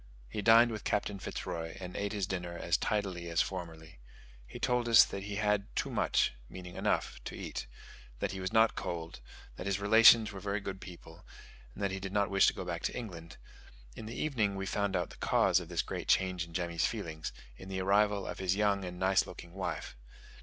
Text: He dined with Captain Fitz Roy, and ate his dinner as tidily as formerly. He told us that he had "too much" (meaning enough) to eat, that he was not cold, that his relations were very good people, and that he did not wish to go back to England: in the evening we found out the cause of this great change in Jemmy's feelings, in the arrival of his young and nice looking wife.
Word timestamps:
He 0.27 0.41
dined 0.41 0.71
with 0.71 0.83
Captain 0.83 1.19
Fitz 1.19 1.45
Roy, 1.45 1.77
and 1.79 1.95
ate 1.95 2.11
his 2.11 2.25
dinner 2.25 2.57
as 2.57 2.75
tidily 2.75 3.29
as 3.29 3.39
formerly. 3.43 3.99
He 4.47 4.57
told 4.57 4.89
us 4.89 5.05
that 5.05 5.25
he 5.25 5.35
had 5.35 5.67
"too 5.75 5.91
much" 5.91 6.33
(meaning 6.49 6.75
enough) 6.75 7.23
to 7.25 7.35
eat, 7.35 7.67
that 8.17 8.31
he 8.31 8.39
was 8.39 8.51
not 8.51 8.73
cold, 8.75 9.19
that 9.57 9.67
his 9.67 9.79
relations 9.79 10.31
were 10.31 10.39
very 10.39 10.59
good 10.59 10.81
people, 10.81 11.23
and 11.75 11.83
that 11.83 11.91
he 11.91 11.99
did 11.99 12.13
not 12.13 12.31
wish 12.31 12.47
to 12.47 12.53
go 12.55 12.65
back 12.65 12.81
to 12.81 12.97
England: 12.97 13.37
in 13.95 14.07
the 14.07 14.19
evening 14.19 14.55
we 14.55 14.65
found 14.65 14.95
out 14.95 15.11
the 15.11 15.17
cause 15.17 15.59
of 15.59 15.69
this 15.69 15.83
great 15.83 16.07
change 16.07 16.45
in 16.47 16.53
Jemmy's 16.55 16.87
feelings, 16.87 17.31
in 17.55 17.69
the 17.69 17.79
arrival 17.81 18.25
of 18.25 18.39
his 18.39 18.55
young 18.55 18.83
and 18.83 18.97
nice 18.97 19.27
looking 19.27 19.53
wife. 19.53 19.95